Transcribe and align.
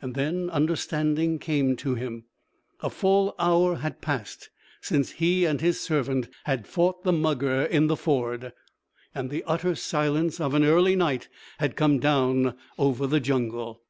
And 0.00 0.14
then 0.14 0.48
understanding 0.48 1.38
came 1.38 1.76
to 1.84 1.96
him. 1.96 2.24
A 2.80 2.88
full 2.88 3.34
hour 3.38 3.74
had 3.76 4.00
passed 4.00 4.48
since 4.80 5.10
he 5.10 5.44
and 5.44 5.60
his 5.60 5.78
servant 5.78 6.30
had 6.44 6.66
fought 6.66 7.04
the 7.04 7.12
mugger 7.12 7.64
in 7.64 7.86
the 7.88 7.94
ford. 7.96 8.54
And 9.14 9.28
the 9.28 9.44
utter 9.46 9.74
silence 9.74 10.40
of 10.40 10.54
early 10.54 10.96
night 10.96 11.28
had 11.58 11.76
come 11.76 11.98
down 11.98 12.56
over 12.78 13.06
the 13.06 13.20
jungle. 13.20 13.82